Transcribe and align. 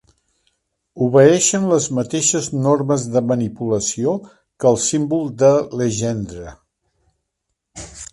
Obeeixen 1.07 1.65
les 1.73 1.85
mateixes 1.97 2.47
normes 2.67 3.05
de 3.15 3.21
manipulació 3.31 4.13
que 4.63 4.69
el 4.71 4.79
símbol 4.85 5.29
de 5.43 5.53
Legendre. 5.83 6.55